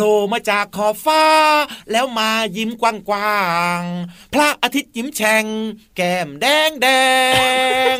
[0.00, 1.24] ล่มาจากขอบฟ้า
[1.90, 2.82] แล้วมายิ้มก
[3.12, 3.42] ว้า
[3.80, 5.44] งๆพระอาทิตย์ยิ้มแฉ่ง
[5.96, 6.86] แก้มแดงแด
[7.96, 7.98] ง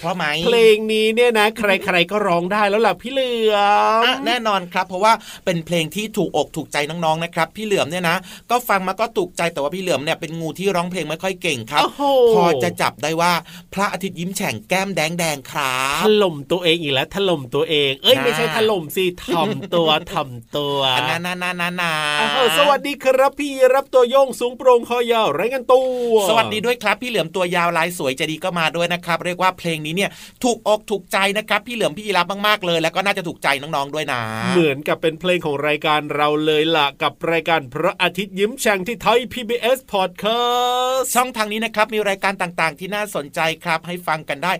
[0.00, 3.56] เพราะไหมเพลงนี้เนี่ยนะ ใครๆก็ร้องได้แล้วล่ะพี่เหลือ
[4.00, 5.12] มอะแน่นอนครับ เพราะว่า
[5.44, 8.16] เป็นเพลงที่ถูกอกถูกใจน้องๆนะครับ พี่เหลือมเนี่ยนะ
[8.50, 12.02] ก็ฟังมาก็ถูกใจแต่ว่าพี่เหลือมเนี่ยเป็นงูที่ร้องเพลงไม่ค่อยเก่งครับโอ้โห
[12.34, 13.32] พอจะจับได้ว่า
[13.74, 30.10] พระอาทิตย์ยิ้มแฉ่งแก้มแดงแดงครัถบล่มตัวเองอีกแล้วถล่มตัวเอง เอ้ยนะไม่ใช่ถล่มสิถ่อมตัวถ่อมตัวอันนานานานานาอ้าวสวัสดีครับพี่รับตัวโยงสูงโปร่งคอยาวไร้กันตัว สวัสดีด้วยครับ พี่เหลือมตัวยาวลายสวยใจะดีก็มาด้วยนะครับ เรียกว่าเพลงนี้เนี่ย
[30.44, 34.20] ถูกอกถูกใจนะครับพี่เหลือมพี่ยีรับมากๆเลย แล้วก็น่าจะถูกใจน้องๆด้วยนะ
[34.52, 44.52] เหมือนกับเป็นเพลงของรายการเราเลยล่ะกับรายการพระอาทิตย์ยิ้มแฉ่งที่ไทย PBS Podcast ช่องทางนี้นะครับมีรายการต่างๆ ที่น่าสนใจครับให้ฟังกันได้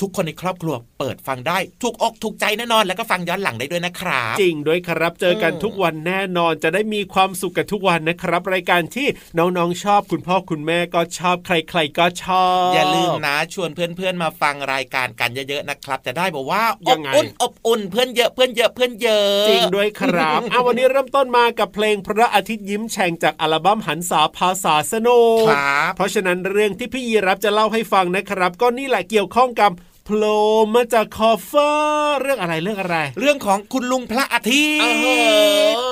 [0.00, 9.06] ทุกคนในครอบครัวเปิดฟังได้ถูกอกถูกใจแน่นอน แล้วก็ฟังย้อนหลังได้ด้วยนะครับจริงด้วยครับเจอกันอืมทุกวันแน่นอนจะได้มีความสุขกันทุกวันนะครับ รายการที่
[9.38, 29.70] น้องๆชอบคุณพ่อคุณแม่ก็ชอบใคร ๆ ก็ชอบ อย่าลืมนะชวนเพื่อนๆมาฟังรายการกันเยอะๆนะครับ จะได้บอกว่าอยับงไงอุ่นอบอุ่นเพื่อนเยอะเพื่อนเยอะเพื่อนเยอะจริงด้วยครับเอาวันนี้เริ่มต้นมากับเพลงพระอาทิตย์ยิ้มแฉ่งจากอัลบั้มหันษาภาษาสนุกครับเพราะฉะนั้นเรื่องที่พี่ยีรับจะเล่าให้ฟังนะครับ ก็นี่แหละเกี่ยวข้องกับ
[30.08, 30.36] โผล่
[30.74, 34.86] มาจากคอฟเฟอร์เรื่องอะไรเรื่องอะไร เรื่องของคุณลุงพระอาทิตย์เอ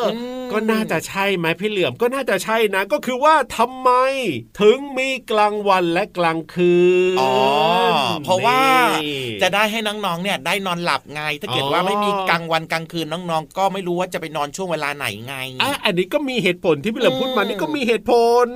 [0.03, 3.91] อมก็น่าจะใช่ไหมพี่เหลือมก็น่าจะใช่นะ ก็คือว่าทำไม
[4.61, 6.77] ถึงมีกลางวันและกลางคื
[7.17, 7.33] นอ๋อ
[8.25, 8.61] เพราะว่า
[9.03, 18.13] นี่จะได้ให้น้องๆเนี่ยได้นอนหลับไง ถ้าเกิดว่าอ๋อไม่มีกลางวันกลางคืนน้องๆ ก็ไม่รู้ว่าจะไปนอนช่วงเวลาไหนไงอะอันนี้ก็มีเหตุผลที่พี่เหลือมพูดมาอืมนี่ก็มีเหตุผ
[18.45, 18.47] ล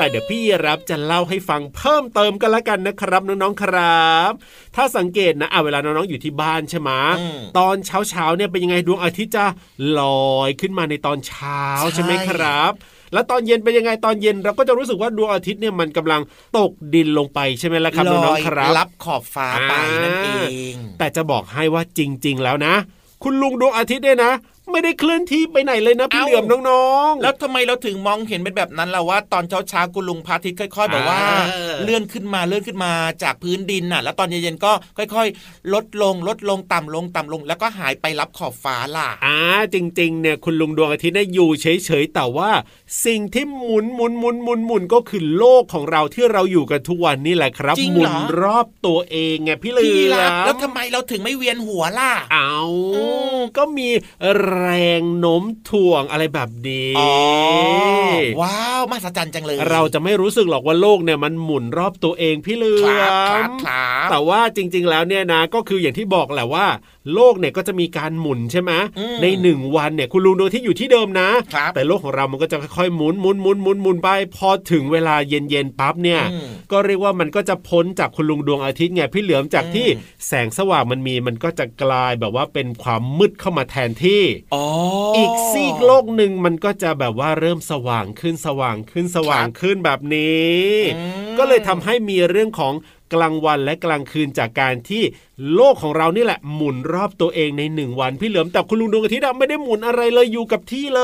[0.00, 4.32] แต่เดี๋ยวพี่รับจะเล่าให้ฟังเพิ่มเติมกันละกันนะครับน้องๆครับ
[4.76, 9.46] ถ้าสังเกตนะอะเวลาน้องๆอยู่ที่บ้านใช่ไหมอืมตอนเช้าๆเนี่ยเป็นยังไงดวงอาทิตย์จะ
[9.98, 10.00] ล
[10.34, 12.72] อยขึ้นมาในตอนเช้าใช่ใช่ไหมครับ
[13.12, 16.20] แล้วตอนเย็นเป็นยังไงตอนเย็นเราก็จะรู้สึกว่าดวงอาทิตย์เนี่ยมันกำลัง
[16.58, 19.72] ตกดินลงไปใช่ไหมล่ะครับลน้อองยๆครับรับขอบฟ้าไป
[20.04, 20.28] นั่นเอ
[20.72, 22.74] ง แต่จะบอกให้ว่าจริง ๆ แล้วนะ
[23.22, 24.32] คุณลุงดวงอาทิตย์เนี่ยนะ
[24.72, 31.20] ไม่ได้เคลื่อนที่ไปไหนเลยนะพี่เอ้าเหลือมน้องๆ แล้วทำไมเราถึงมองเห็นเป็นแบบนั้นล่ะว่าตอนเช้าเช้าๆคุณลุงพระอาทิตย์ค่อยๆแบบว่า
[31.54, 39.36] อ่า เลื่อนขึ้นมาเลื่อนขึ้นมาจากพื้นดินน่ะ แล้วตอนเย็นๆก็ค่อย ๆ ลดลงลดลงต่ำลงต่ำลง แล้วก็หายไปรับขอบฟ้าล่ะอ่า
[39.74, 42.50] จริงๆเนี่ยคุณลุงดวงอาทิตย์เนี่ยอยู่เฉยๆแต่ว่า
[43.06, 52.54] สิ่งที่หมุนหมุนหมุนหมุนหมุนก็คือโลกของเราที่เราอยู่กันทุกวันนี่แหละครับจริงหมุเหรนอรอบตัวเองไงพี่เหลืพี่อรับมแล้วทำไมเราถึงไม่เวียนหัวล่ะเอา
[52.94, 53.04] อื
[53.36, 53.88] มก็มี
[54.60, 57.12] แรงโน้มถ่วงอะไรแบบนี้อ๋อ
[58.40, 66.66] ว้าวมหัศจรรย์จังเลย เราจะไม่รู้สึกหรอกว่าโลกเนี่ยมันหมุนรอบตัวเองพี่เหลืคอรับครัมบครับแต่ว่าจริง ๆ แล้วเนี่ยนะ ก็คืออย่างที่บอกแหละว่า
[67.14, 84.22] โลกเนี่ยก็จะมีการหมุนใช่ไหมอืมในหนึ่งวันเนี่ยคุณลุงดวงที่อยู่ที่เดิมนะครับแต่โลกของเรามันก็จะค่อยๆหมุนหมุนหมุนหมุนหมุนไป พอถึงเวลาเย็นๆปั๊บเนี่ยอืมก็เรียกว่ามันก็จะพ้นจากคุณลุงดวงอาทิตย์ไงพี่เหลือมจากที่อืมแสงสว่างมันมีมันก็จะกลายแบบว่าเป็นความมืดเข้ามาแทนที่
[84.54, 84.64] อ๋อ
[85.16, 90.54] อีกซีกโลกหนึ่งมันก็จะแบบว่าเริ่มสว่างขึ้นสว่างขึ้นสว่างขึ้นแบบนี้
[90.96, 92.74] อืมก็เลยทำให้มีเรื่องของ
[93.14, 95.02] กลางวันและกลางคืนจากการที่
[95.54, 101.02] โลกของเรานี่แหละหมุนรอบตัวเองในหนึ่งวันพี่เหลือมแต่คุณลุงดวงอาทิตย์อะไม่ได้หมุนอะไรเลยอยู่กับที่เล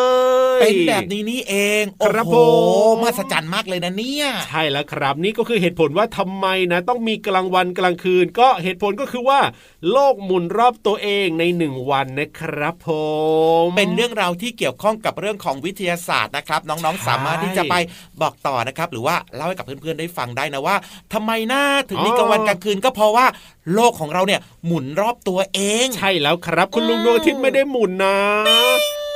[0.58, 9.40] ยเป็นแบบนี้นี่เองครับโอ้โหผมมหัศจรรย์มากเลยนะเนี่ย ใช่แล้วครับนี่ก็คือเหตุผลว่าทำไมนะ ต้องมีกลางวันกลางคืน ก็เหตุผลก็คือว่า
[9.90, 12.88] โลกหมุนรอบตัวเองในหนึ่งวันนะครับผ
[13.64, 17.74] มเป็นเรื่องราวที่เกี่ยวข้องกับเรื่องของวิทยาศาสตร์นะครับ น้องใช่ๆสามารถที่จะไป
[18.22, 20.76] บอกต่อนะครับ หรือว่าเล่าให้กับเพื่อนๆได้ฟังได้นะว่า
[21.12, 23.26] ทำไมหน้าถึงมีกลางวันกลางคืนก็เพราะว่า
[23.74, 28.16] โลกของเราเนี่ยหมุนรอบตัวเอง ใช่แล้วครับ คุณลุงดวงอาทิตย์ไม่ได้หมุนนะ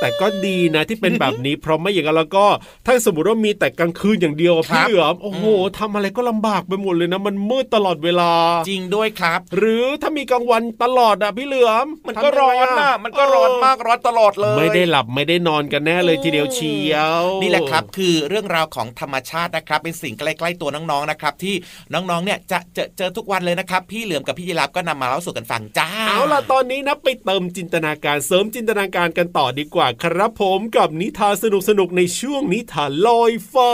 [0.01, 2.45] แต่ก็ดีนะที่เป็นแบบนี้เพราะไม่อย่างนั้นแล้วก็
[2.85, 5.45] ถ้าสมมติว่ามีแต่กลางคืนอย่างเดียวอะครัพี่บเหลือมโอ้โห
[5.79, 8.31] ทำอะไรก็ลำบากไปหมดเลยนะ มันมืดตลอดเวลา
[8.69, 21.55] จริงด้วยครับ หรือถ้ามีกลางวันตลอดอะพี่เหลือมมันก็ร้อนนะมันก็ร้อนมากร้อนตลอดเลย ไม่ได้หลับไม่ได้นอนกันแน่เลยทีเดียวเชียว นี่แหละครับ คือเรื่องราวของธรรมชาตินะครับ เป็นสิ่งใกล้ๆตัวน้องๆนะครับ ที่
[21.93, 31.45] น้องๆเนี่ยจะเจอเจอทุกวันเลยนะครับพี่เหลือมกับพี่ยีรับก็นำมาเล่าสู่กันฟังจ้าเอาล่ะตอนนี้นะไปเติมจินตนาการเสริมจินตนาการกันต่อดีกว่าครับผมกับนิทานส
[31.79, 33.73] นุกๆในช่วงนิทานลอยฟ้า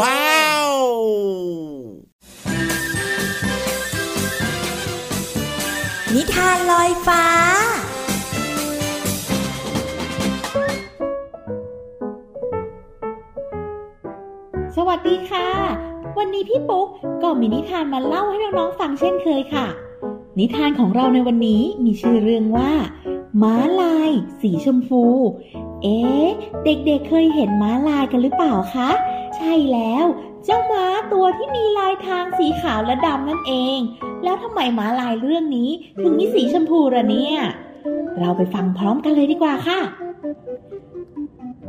[0.00, 0.74] ว้าว
[6.14, 7.24] นิทานลอยฟ้า
[14.76, 15.48] สวัสดีค่ะ
[16.18, 16.88] วันนี้พี่ปุ๊ก
[17.22, 19.66] ก็มีนิทานมาเล่าให้น้องๆฟังเช่นเคยค่ะ
[20.38, 22.72] นิทานของเราในวันนี้มีชื่อเรื่องว่า
[23.42, 24.10] ม้าลาย
[24.40, 25.02] สีชมพู
[25.82, 26.28] เอ๊ะ
[26.64, 28.90] เด็กๆเเคยเห็นม้าลายกันหรือเปล่าคะ
[29.36, 30.04] ใช่แล้ว
[30.44, 33.78] เจ้าม้าตัวที่มีลายทางสีขาวและดำนั่นเอง
[34.24, 35.70] แล้วทำไมม้าลายเรื่องนี้
[36.00, 37.36] ถึงมีสีชมพูระเนี่ย
[38.18, 39.80] เราไปฟังพร้อมกันเลยดีกว่าค่ะ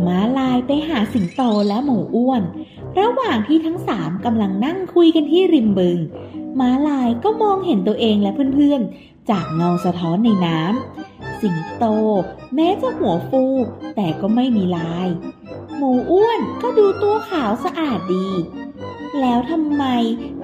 [0.06, 2.42] ม้าลายไปหาสิงโตและหมูอ้วน
[3.00, 5.98] ระหว่างที่ทั้งสามกำลังนั่งคุยกันที่ริมบึง
[6.60, 11.86] ม้าลายก็มองเห็นตัวเองและเพื่อนๆ จากเงาสะท้อนในน้ำ สิงโต
[12.56, 13.44] แม้จะหัวฟู
[13.96, 15.08] แต่ก็ไม่มีลาย
[15.78, 18.30] หมูอ้วนก็ดูตัวขาวสะอาดดี
[19.22, 19.84] แล้วทำไม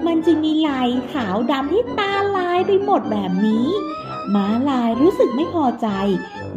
[0.05, 3.67] มันจึงมีลายขาวดำที่ตาลายไปหมดแบบนี้
[4.35, 5.87] ม้าลายรู้สึกไม่พอใจ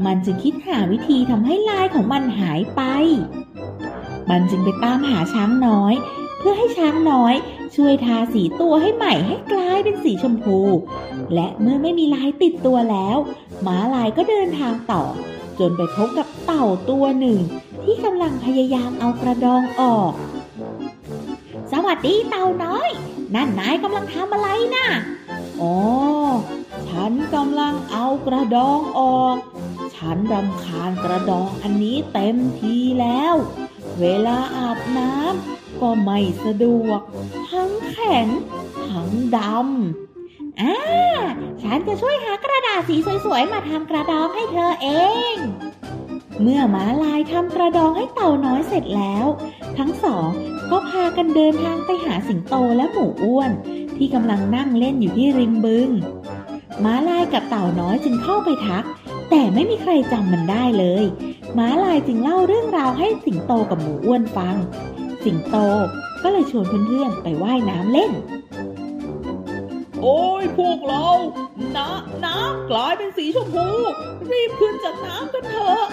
[0.05, 2.83] มันจึงคิดหาวิธีทำให้ลายของมันหายไป
[4.31, 5.95] มันจึงไปตามหาช้างน้อย
[6.47, 7.35] พื่อให้ช้างน้อย
[7.77, 10.59] ช่วยทาสีตัวให้ใหม่ให้กลายเป็นสีชมพู
[11.35, 13.17] และเมื่อไม่มีลายติดตัวแล้ว
[13.67, 15.03] ม้าลายก็เดินทางต่อ
[15.59, 17.39] จนไปพบกับเต่าตัวหนึ่ง
[17.83, 20.13] ที่กำลังพยายามเอากระดองออก
[21.73, 22.89] สวัสดีเต่าน้อย
[23.35, 24.87] นั่นนายกำลังทำอะไรนะ่ะ
[25.61, 25.75] อ๋อ
[26.89, 29.37] ฉันกำลังเอากระดองออก
[29.97, 33.35] ฉันรำคาญกระดองอันนี้เต็มทีแล้ว
[34.01, 37.00] เวลาอาบน้ำ ก็ไม่สะดวก
[37.50, 38.26] ทั้งแข็ง
[38.90, 40.75] ทั้งดำอ่า
[41.62, 44.88] ฉันจะช่วยหากระดาษสีสวยๆ มาทำกระดองให้เธอเอ
[45.35, 45.37] ง
[46.43, 49.26] เมื่อม้าลายทำกระดองให้เต่าน้อยเสร็จแล้ว
[49.78, 50.28] ทั้งสอง
[50.71, 53.50] ก็พากันเดินทางไปหาสิงโตและหมูอ้วน
[53.97, 55.90] ที่กำลังนั่งเล่นอยู่ที่ริมบึง
[56.85, 58.85] ม้าลายกับเต่าน้อยจึงเข้าไปทัก
[59.31, 61.04] แต่ไม่มีใครจำมันได้เลย
[61.59, 64.57] ม้าลายจึงเล่าเรื่องราวให้สิงโตกับหมูอ้วนฟัง
[65.25, 65.57] สิงโต
[66.23, 68.12] ก็เลยชวนเพื่อนๆไปว่ายน้ำเล่น
[70.02, 71.07] โอ้ยพวกเรา
[71.76, 73.69] น้ำน้ำกลายเป็นสีชมพู
[74.31, 75.85] รีบขึ้นจากน้ำกันเถอะ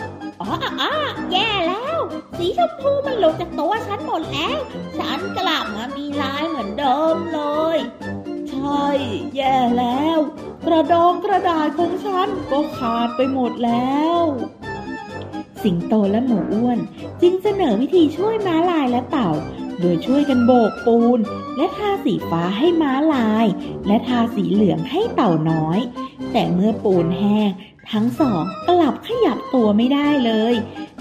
[0.41, 0.49] อ๋อ
[0.81, 0.91] อ๋อ
[1.31, 1.99] แย่แล้ว
[2.37, 4.57] สีชมพูมันหลุดจากตัวฉันหมดแล้ว
[4.97, 7.41] ฉันกลับมามีลายเหมือนเดิมเล
[7.75, 7.77] ย
[8.49, 8.85] ใช่
[9.35, 10.19] แย่แล้ว
[10.65, 14.23] กระดองกระดาษของฉันก็ขาดไปหมดแล้ว
[15.63, 16.79] สิงโตและหมูอ้วน
[17.21, 19.31] จึงเสนอวิธีช่วยม้าลายและเต่า
[19.79, 21.19] โดยช่วยกันโบกปูน
[21.57, 23.45] และทาสีฟ้าให้ม้าลาย
[23.87, 25.79] และทาสีเหลืองให้เต่าน้อย
[26.31, 27.51] แต่เมื่อปูนแห้ง
[27.91, 30.53] ทั้งสองกลับขยับตัวไม่ได้เลย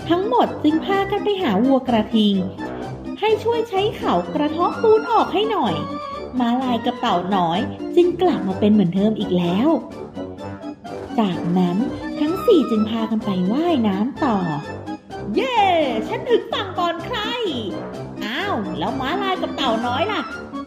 [0.08, 2.34] ทั้งหมดจึงพากันไปหาวัวกระทิง
[3.20, 5.74] ให้ช่วยใช้เขากระทาะปูนออกให้หน่อย
[6.38, 7.60] ม้าลายกับเต่าน้อย
[7.96, 9.68] จึงกลับมาเป็นเหมือนเดิมอีกแล้ว
[11.18, 11.76] จากนั้น
[12.50, 14.37] สี่จึงพากันไปว่ายน้ำต่อ
[15.35, 15.59] เย้
[16.09, 17.19] ฉันถึงฝั่งก่อนใคร
[18.25, 20.21] อ้าว แล้วม้าลายกับเต่าน้อยล่ะ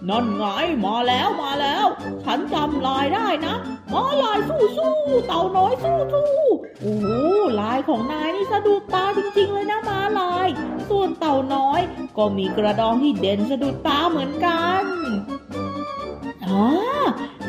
[0.10, 0.46] นั่นไง
[0.86, 1.86] มาแล้วมาแล้ว
[2.24, 3.56] ฉันจำลายได้นะ
[3.94, 4.96] ม้าลายสู้สู้
[5.28, 6.32] เต่าน้อยสู้สู้
[6.82, 7.08] โอ้โห
[7.62, 10.48] ลายของนายนี่สะดุดตาจริงๆเลยนะม้าลาย
[10.90, 11.82] ส่วนเต่าน้อย
[12.18, 14.84] ก็มีกระดองที่เด่นสะดุดตาเหมือนกัน
[16.48, 16.64] อ๋อ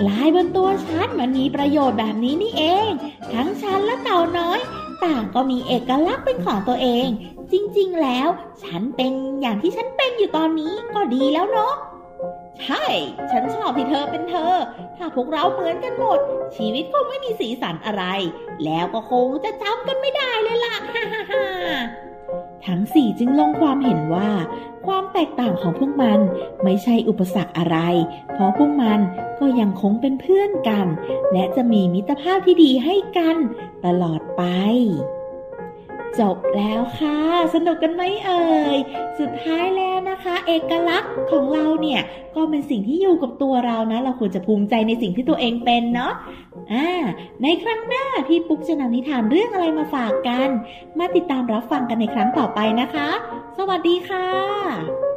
[0.08, 2.90] ลายบนตัวฉันมันมีประโยชน์แบบนี้นี่เอง
[3.32, 4.60] ทั้งฉันและเต่าน้อย
[5.04, 7.08] ต่างก็มีเอกลักษณ์เป็นของตัวเอง
[7.52, 8.28] จริงๆแล้ว
[8.64, 11.74] ฉันเป็นอย่างที่ฉันเป็นอยู่ตอนนี้ก็ดีแล้วเนาะ
[12.62, 12.84] ใช่
[13.30, 14.52] ฉันชอบที่เธอเป็นเธอ
[14.96, 16.18] ถ้าพวกเราเหมือนกันหมด
[16.56, 18.04] ชีวิตคงไม่มีสีสันอะไร
[18.64, 21.44] แล้วก็คงจะจำกันไม่ได้เลยล่ะฮ่าฮ่าฮ่า
[22.66, 24.30] ทั้งสี่จึงลงความเห็นว่า
[24.86, 26.20] ความแตกต่างของพวกมัน
[26.64, 27.76] ไม่ใช่อุปสรรคอะไร
[28.32, 29.00] เพราะพวกมัน
[29.40, 30.86] ก็ยังคงเป็นเพื่อนกัน
[31.32, 33.36] และจะมีมิตรภาพที่ดีให้กัน
[33.84, 34.42] ตลอดไป
[36.20, 37.18] จบแล้วค่ะ
[37.54, 38.44] สนุกกันไหมเอ่
[38.74, 38.76] ย
[39.18, 42.00] สุดท้ายแล้วนะคะ เอกลักษณ์ของเราเนี่ย
[42.36, 46.12] ก็เป็นสิ่งที่อยู่กับตัวเรานะ เราควรจะภูมิใจในสิ่งที่ตัวเองเป็นเนาะ
[46.72, 46.88] อ่า
[47.42, 50.48] ในครั้งหน้าพี่ปุ๊กจะนำนิทานเรื่องอะไรมาฝากกัน
[50.98, 53.08] มาติดตามรับฟังกันในครั้งต่อไปนะคะ
[53.58, 55.13] สวัสดีค่ะ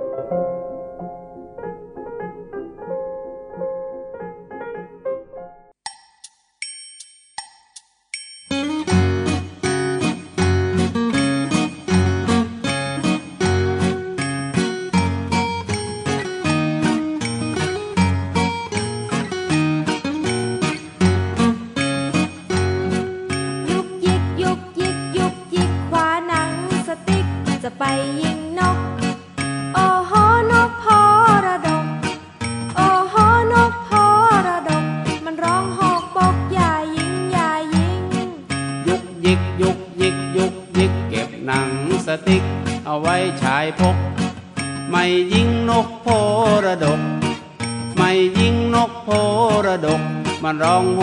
[27.79, 27.83] ไป
[28.21, 28.79] ยิงนก
[29.73, 30.11] โอ้โห
[30.51, 30.99] นกพอ
[31.45, 31.85] ระดก
[32.75, 33.15] โอ้โห
[33.53, 34.03] นกพอ
[34.47, 34.85] ระดก
[35.25, 37.99] มันร้องหอกบอกอย่ายิงอย่ายิง
[38.87, 41.69] ยุกยิกยุกยิกยุกยิกเก็บหนัง
[42.05, 42.43] สติ๊ก
[42.85, 43.97] เอาไว้ฉายพก
[44.91, 45.03] ไม่
[45.33, 46.07] ยิงนกโพ
[46.65, 47.01] ระดก
[47.97, 49.09] ไม่ยิงนกโพ
[49.65, 50.01] ระดก
[50.43, 51.01] มันร้องโห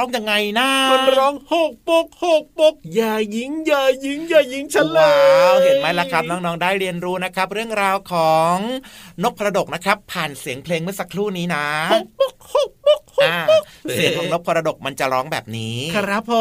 [0.00, 5.04] ร้องยังไงนะมันร้องหกปกหกปกอย่ายิงอย่ายิงอย่ายิงฉันเลย
[5.42, 8.56] ว้าวเห็นไหมล่ะครับน้องๆได้เรียนรู้นะครับ เรื่องราวของ
[9.22, 12.99] นกพระดกนะครับ ผ่านเสียงเพลงเมื่อสักครู่นี้นะหกปกหกปกหกอ่าปก
[13.92, 16.32] เสียงของนกพระดกมันจะร้องแบบนี้ ครับผ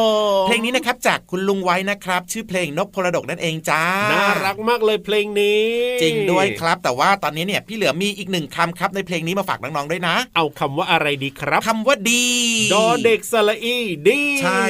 [0.43, 5.63] มเพลงนี้นะครับจากคุณลุงไว้นะครับ ชื่อเพลงนกพระดกนั่นเองจ้าน่ารักมากเลยเพลงนี้
[6.01, 12.25] จริงด้วยครับ แต่ว่าตอนนี้เนี่ยพี่เหลือมีอีกหนึ่งคำครับในเพลงนี้มาฝากน้องๆด้วยนะ เอาคำว่าอะไรดีครับคำว่าดี
[12.73, 14.63] ดอเด็กสระอีดีใช่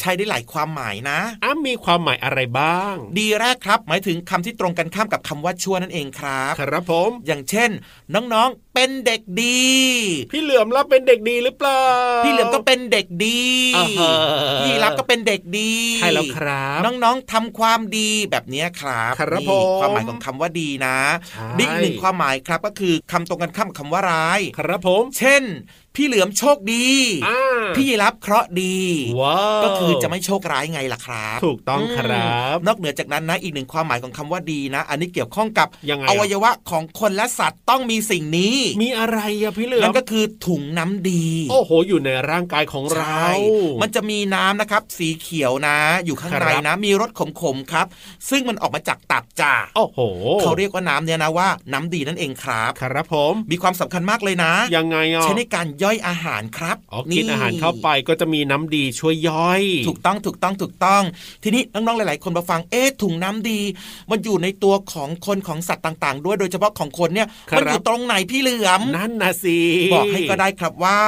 [0.00, 7.70] ใช้ได้หลายความหมายนะอ้ามีความหมายอะไรบ้าง ดีแรกครับ หมายถึงคำที่ตรงกันข้ามกับคำว่าชั่วนั่นเองครับ ครับผม อย่างเช่น
[8.14, 9.70] น้องๆ เป็นเด็กดี
[10.32, 11.84] พี่เหลือมรับเป็นเด็กดีหรือเปล่า
[12.24, 13.42] พี่เหลือมก็เป็นเด็กดี
[13.76, 14.12] อ่าฮะ
[14.64, 20.96] พี่รับก็เป็นเด็กดีใช่แล้วครับ น้องๆทำความดีแบบเนี้ยครับครับนี่ผมความหมายของคำว่าดีนะ
[21.28, 25.42] ใช่ดีอีกหนึ่งความหมายครับก็คือคำตรงกันข้ามกับคำว่าร้าย ครับผม เช่น
[25.96, 26.86] พี่เหลือมโชคดี
[27.26, 28.78] อ่าพี่ยีรับเคราะห์ดี
[29.20, 43.30] ว้าวก็คือจะไม่โชคร้ายไงล่ะครับ ถูกต้องครับมนอกเหนือจากนั้นนะอีกหนึ่งความหมายของคำว่าดีนะ อันนี้เกี่ยวข้องกับยังไงออะวัยวะของคนและสัตว์ต้องมีสิ่งนี้ มีอะไรอะพี่เหลือนั่มนก็คือถุงน้ำดี โอ้โห อยู่ในร่างกายของเราใช่
[43.82, 47.20] มันจะมีน้ำนะครับ สีเขียวนะ อยู่ข้างในครับนะ มีรสข
[47.54, 47.86] มๆครับ
[48.30, 49.98] ซึ่งมันออกมาจากตับจ่าโอ้โห
[50.40, 61.02] เขาเรียกว่าน้ำเนี่ยนะว่า น้ำดีนั่นเองครับ ครับผม มีความสำคัญมากเลยนะ ยังไงอะใช้ในการย่อยอาหารครับอ๋อกินอาหารเข้าไปก็จะมีน้ำดีช่วยย่อย ถูกต้องถูกต้องถูกต้อง
[61.42, 63.60] ทีนี้น้องๆหลาย ๆ คนมาฟังเอ๊ะถุงน้ำดี
[64.10, 69.58] มันอยู่ในตัวของคนของสัตว์ต่าง ๆ ด้วยโดยเฉพาะของคนเนี่ยครับมันอยู่ตรงไหนพี่เหลือมนั่นนะสิ
[69.92, 71.00] บอกให้ก็ได้ครับว่า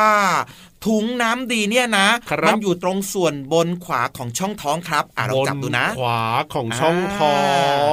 [0.84, 6.22] ถุงน้ำดีเนี่ยนะครับมันอยู่ตรงส่วนบนขวาของช่องท้องครับ อะเราจับดูนะ ขวา
[6.54, 7.40] ของช่องท้อ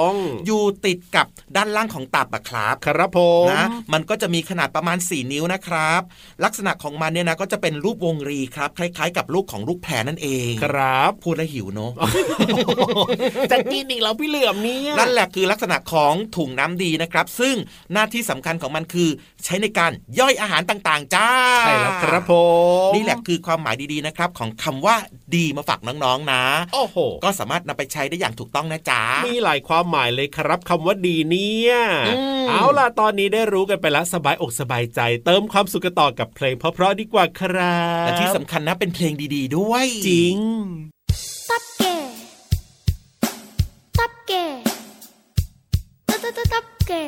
[0.10, 0.12] ง
[0.45, 6.01] อยู่ติดกับด้านล่างของตับอะครับ ครับผมนะ มันก็จะมีขนาดประมาณ 4 นิ้วนะครับ
[6.43, 11.91] ลักษณะของมันเนี่ยนะก็จะเป็นรูปวงรีครับ คล้าย ๆ กับลูกของลูกแพรนั่นเอง ครับ พูดแล้วหิวเนอะ
[13.51, 17.55] จะกินอีกแล้วพี่เหลือมเนี่ยนั่นแหละคือลักษณะของถุงน้ำดีนะครับ ซึ่ง
[17.93, 19.10] หน้าที่สำคัญของมันคือ
[19.45, 21.29] ใช้ในการย่อยอาหารต่างๆ จ้า
[21.62, 22.33] ใช่แล้วครับผ
[22.79, 24.95] มนี่แหละคือความหมายดีๆนะครับของคำว่า
[25.35, 31.73] ดีมาฝากน้องๆนะโอ้โหก็สามารถนำไปใช้ได้อย่างถูกต้องนะจ๊ะมีหลายความหมายเลยครับคำว่าดีเนี่ย
[32.07, 40.38] อืมเอาล่ะตอนนี้ได้รู้กันไปแล้วสบายอกสบายใจ เติมความสุขกันต่อกับเพลงเพราะๆดีกว่าครับและที่สำคัญนะเป็นเพลงดีๆด้วย จริง
[41.50, 41.95] ตับแก่
[44.00, 44.45] ตับแก่
[46.09, 47.05] ตับตับตับตับแก่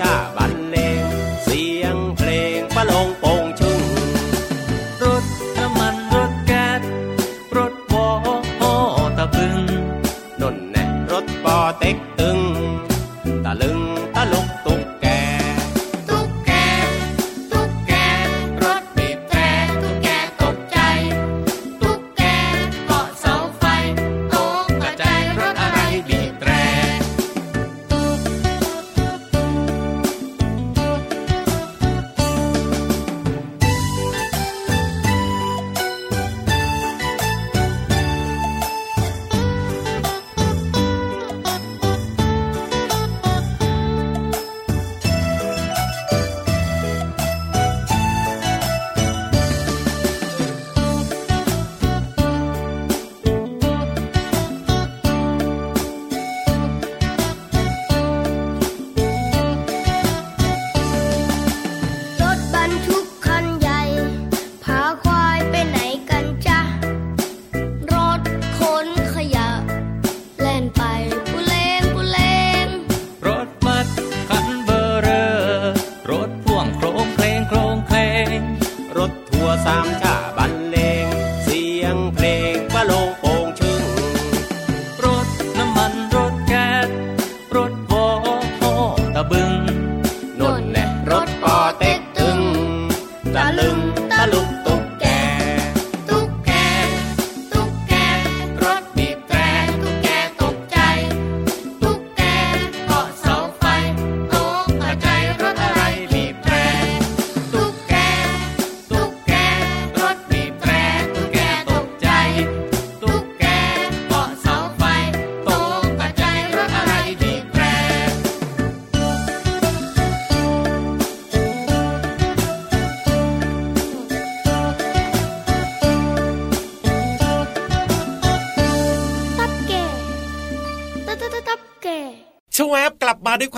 [0.00, 0.37] ทั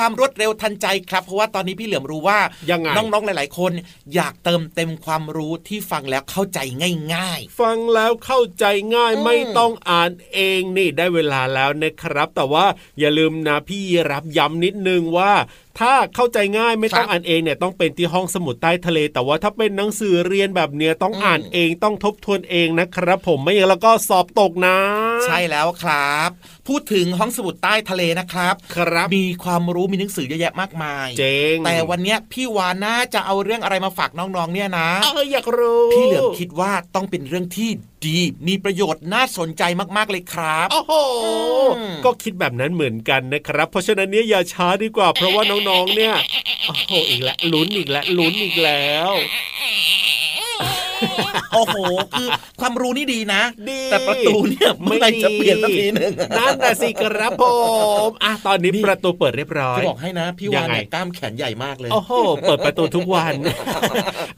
[0.00, 2.38] ความรวดเร็วทันใจครับ เพราะว่าตอนนี้พี่เหลือมรู้ว่า
[2.70, 3.72] ยังไงน้องๆหลาย ๆ คน
[4.14, 6.58] อยากเติมเต็มความรู้ที่ฟังแล้วเข้าใจ
[7.14, 12.66] ง่ายฟังแล้วเข้าใจง่ายอืมไม่ต้องอ่านเองนี่ได้เวลาแล้วนะครับ แต่ว่า
[12.98, 15.32] อย่าลืมนะพี่รับย้ำนิดนึงว่า
[15.78, 26.30] ถ้าเข้าใจง่ายไม่ต้องอ่านเองเนี่ยต้องเป็นที่ห้องสมุดใต้ทะเล แต่ว่าถ้าเป็นหนังสือเรียนแบบเนี้ยต้องอ่านเองต้องทบทวนเองนะครับ ผมไม่อย่างแล้วก็สอบตกนะๆ ใช่แล้วครับ
[26.68, 37.70] พูดถึงห้องสมุดใต้ทะเลนะครับ ครับ มีความรู้มีหนังสือเยอะแยะมากมาย เจ๋ง แต่วันเนี้ยพี่วานน่าจะเอาเรื่องอะไรมาฝากน้องๆเนี่ยนะ เอออยากรู้ พี่เหลือมคิดว่าต้องเป็นเรื่องที่
[38.06, 39.62] ดีมีประโยชน์น่าสนใจ
[39.96, 40.92] มากๆเลยครับ โอ้โห
[41.76, 46.14] อืมก็คิดแบบนั้นเหมือนกันนะครับ เพราะฉะนั้นเนี่ยอย่าช้าดีกว่า เพราะว่าน้องๆเนี่ย
[46.66, 49.10] โอ้โห อีกแล้วลุ้นอีกแล้วลุ้นอีกแล้ว
[51.52, 51.76] โอ้โห
[52.12, 52.28] คือ
[52.60, 57.44] ความรู้นี่ดีนะ ดีแต่ประตูเนี่ยเมื่อไหรจะเปลี่ยนสักทีหนึ่งนั่นน่ะสิครับผ
[58.08, 63.34] มอะตอนนี้ประตูเปิดเรียบร้อยจะบอกให้นะ พี่วานยังไงเนี่ยกล้ามแขนใหญ่มากเลย โอ้โห เปิดประตูทุกวัน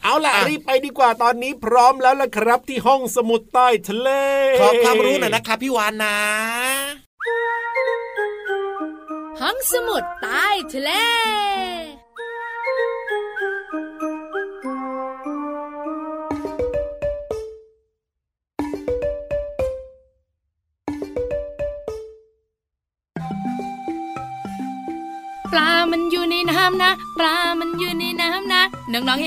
[0.03, 4.09] เอาล่ะรีบไปดีกว่าตอนนี้พร้อมแล้วล่ะครับ ที่ห้องสมุดใต้ทะเล
[4.61, 6.17] ขอความรู้หน่อยนะครับพี่วานนะ
[9.41, 10.91] ห้องสมุดใต้ทะเล
[11.81, 11.82] ปล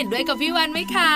[0.06, 1.12] น้องๆเห็นด้วยกับพี่วันไหมคะ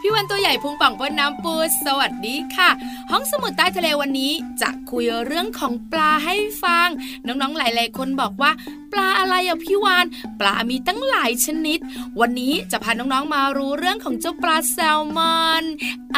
[0.00, 2.70] พี่วันตัวใหญ่พุงป่องพ้นน้ำปูสวัสดีค่ะ
[3.10, 6.88] ห้องสมุดใต้ทะเลวันนี้จะคุยเรื่องของปลาให้ฟัง
[7.26, 8.50] น้องๆหลาย ๆ คนบอกว่า
[8.92, 10.06] ปลาอะไรอะพี่วาน
[10.40, 11.78] ปลามีตั้งหลายชนิด
[12.20, 15.64] วันนี้จะพาน้องๆมารู้เรื่องของเจ้าปลาแซลมอน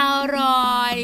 [0.01, 0.03] อ
[0.39, 0.97] ร่อย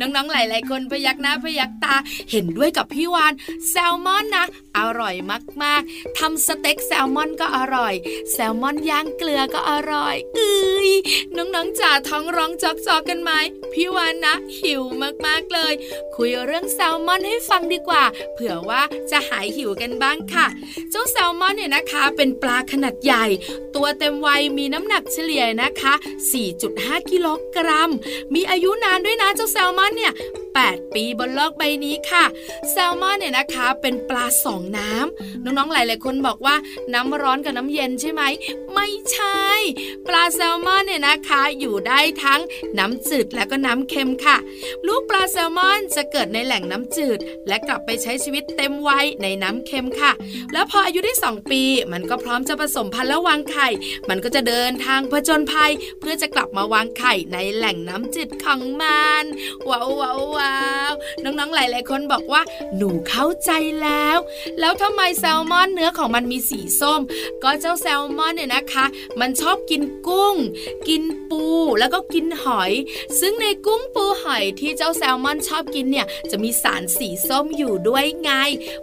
[0.00, 1.94] น้องๆหลาย ๆ คนพยักหน้าพยักตา
[2.30, 3.32] เห็นด้วยกับพี่วาน
[3.68, 4.44] แซลมอนนะ
[4.78, 5.14] อร่อย
[5.62, 7.94] มากๆทำสเต็กแซลมอนก็อร่อย
[8.32, 10.90] แซลมอนย่างเกลือก็อร่อยเอ้ย
[11.36, 13.32] น้องๆจ๋าท้องร้องจอกๆกันไหม
[13.74, 14.82] พี่วานนะหิว
[15.26, 15.72] มากๆเลย
[16.16, 20.46] คุยเรื่องแซลมอนให้ฟังดีกว่า เผื่อว่าจะหายหิวกันบ้างค่ะ
[20.90, 23.24] เจ้าแซลมอนเนี่ยนะคะ เป็นปลาขนาดใหญ่
[23.74, 25.94] ตัวเต็มวัยมีน้ำหนักเฉลี่ยนะคะ
[26.52, 27.90] 4.5 กิโลกรัม
[28.34, 30.12] มีอายุนานด้วยนะเจ้าแซลมอนเนี่ย
[30.54, 32.24] 8 ปีบนโลกใบนี้ค่ะ
[32.70, 36.56] แซลมอนเนี่ยนะคะเป็นปลาสองน้ำน้องๆหลายๆคนบอกว่า
[36.92, 38.22] น้ำร้อนกับน้ำเย็นใช่ไหม
[38.74, 39.42] ไม่ใช่
[40.08, 42.40] ปลาแซลมอนเนี่ยนะคะ อยู่ได้ทั้ง
[42.78, 44.36] น้ำจืดและก็น้ำเค็มค่ะ
[44.86, 50.12] ลูกปลาแซลมอนจะเกิดในแหล่งน้ำจืด และกลับไปใช้ชีวิตเต็มวัยในน้ำเค็มค่ะ
[50.52, 53.68] แล้วพออายุได้ 2 ปี มันก็พร้อมจะผสมพันธุ์และวางไข่
[54.08, 59.24] มันก็จะเดินทางผจญภัย เพื่อจะกลับมาวางไข่ในแหล่งน้ำจืดของมัน
[59.68, 60.56] ว้าวว้าวว้า
[60.90, 62.42] วน้องๆหลาย ๆ คนบอกว่า
[62.76, 63.50] หนูเข้าใจ
[63.82, 64.18] แล้ว
[64.60, 67.00] แล้วทำไมแซลมอนเนื้อของมันมีสีส้ม
[67.42, 68.84] ก็เจ้าแซลมอนเนี่ยนะคะ
[69.20, 70.36] มันชอบกินกุ้ง
[70.88, 71.44] กินปู
[71.78, 72.72] แล้วก็กินหอย
[73.20, 78.30] ซึ่งในกุ้งปูหอยที่เจ้าแซลมอนชอบกินเนี่ยจะมีสารสีส้มอยู่ด้วยไง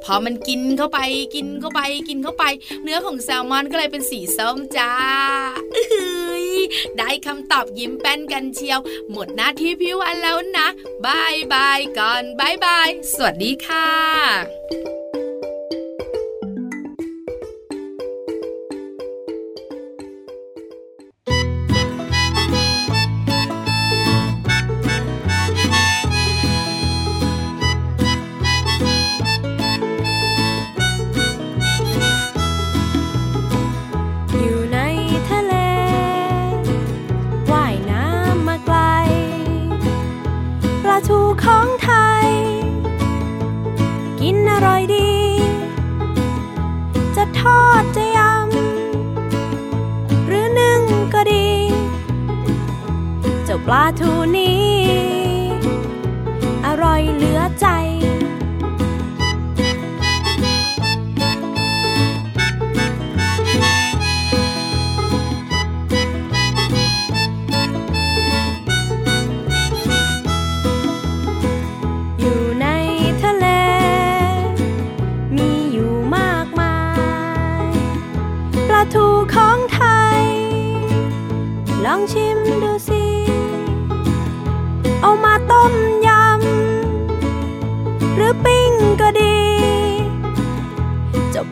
[0.04, 1.00] พอมันกินเข้าไป
[1.36, 2.44] กินเข้าไปกินเข้าไป
[2.84, 4.92] เนื้อของแซลมอนก็เลยเป็นสีส้มจ้า
[5.76, 6.06] อื้อหื
[6.56, 6.58] อ
[6.98, 8.80] ได้คำตอบยิ้มแป้นกันเชียว
[9.12, 10.68] หมดหน้าที่พี่วันแล้วนะ
[11.06, 15.01] บายบายก่อนบายบาย สวัสดีค่ะ
[41.46, 41.92] ของไท
[42.26, 42.28] ย
[44.22, 45.12] กินอร่อยดี
[47.16, 50.82] จะทอดจะยำ หรือนึ่ง
[51.14, 51.50] ก็ดี
[53.46, 55.21] เจ้าปลาทูนี้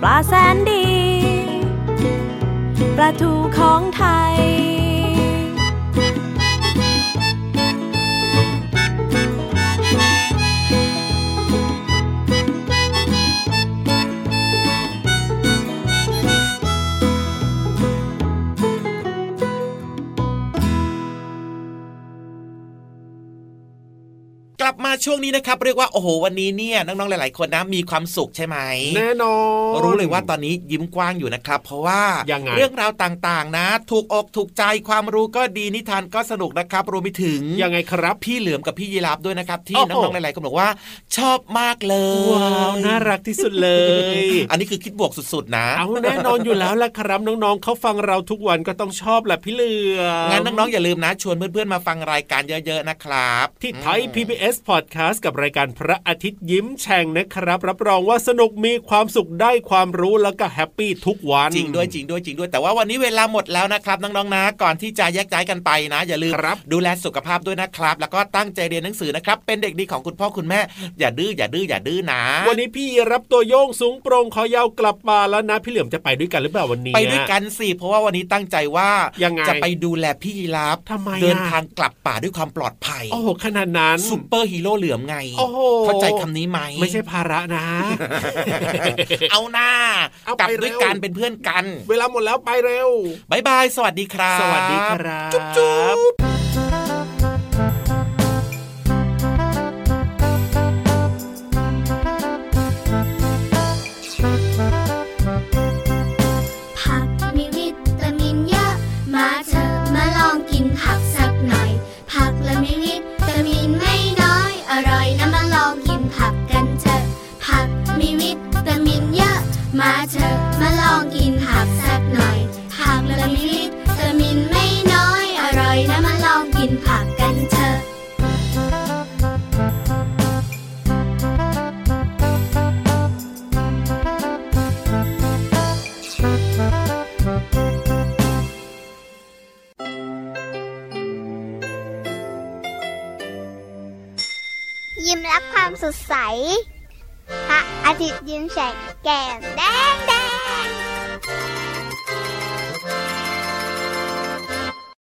[0.02, 0.86] ปลาแสนดี
[2.98, 4.59] ปลาทูของไทย
[25.06, 28.58] ช่วงนี้นะครับเรียกว่าโอ้โหวันนี้เนี่ยน้องๆหลาย ๆ คนนะมีความสุขใช่ไหม
[28.98, 29.36] แน่นอ
[29.74, 40.70] นรู้เลยว่าตอนนี้ยิ้มกว้างอยู่นะครับ เพราะว่ายังไงเรื่องราวต่างๆ นะ ถูกอกถูกใจความรู้ก็ดีนิทานก็สนุกนะครับรวมไปถึงยังไงครับพี่เหลือมกับพี่ยีราฟด้วยนะครับที่โอ้โหน้องๆหลายๆคนบอกว่า
[41.18, 43.70] ชอบมากเลยว้าวน่ารักที่สุดเล
[44.28, 54.89] ย อันนี้คือคิดบวกสุดๆนะเอาแน่นอนอยู่แล้วละครับน้องๆเขาฟังเราทุกวันก็ต้องชอบแหละพี่เหลือมงั้นน้องๆอย่าลืมนะ ชวนเพื่อนๆมาฟังรายการเยอะ ๆนะครับ ที่ไทย PBS Podcast
[55.26, 70.60] กับรายการพระอาทิตย์ยิ้มแฉ่งนะครับ รับรองว่าสนุกมีความสุขได้ความรู้แล้วก็แฮปปี้ทุกวันจริงด้วยจริงด้วยจริงด้วยแต่ว่าวันนี้เวลาหมดแล้วนะครับน้องๆนะก่อนที่จะแยกย้ายกันไปนะ อย่าลืมครับดูแลสุขภาพด้วยนะครับ แล้วก็ตั้งใจเรียนหนังสือนะครับ เป็นเด็กดีของคุณพ่อคุณแม่
[71.00, 78.90] อย่าดื้ออย่าดื้ออย่าดื้อนะ วันนี้พี่รับตัวโยงสูงโปร่งคอยาวกลับมาแล้วนะ พี่เหลือมจะไปด้วยกันหรือเปล่าวันนี้ไปด้วยกันสิเพราะว่าวันนี้ตั้งใจว่า
[79.24, 87.68] ยังไงจะไปดูแลพี่ยีราฟทำไมอะเดินทางกลับป่าด้วยความปลอดภัยโอ้โหขนาดนั้นซูเปอร์ฮีโร่เหลือมไงโอ้โหเข้าใจคำนี้ไหมไม่ใช่ภาระนะ
[89.32, 89.72] เอาหน้า
[90.26, 92.90] เอากลับไปเร็วด้วยกันเป็นเพื่อนกัน เวลาหมดแล้วไปเร็ว
[93.32, 96.69] บายบาย สวัสดีครับ สวัสดีครับ จุ๊บ